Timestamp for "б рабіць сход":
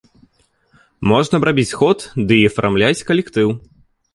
1.43-1.97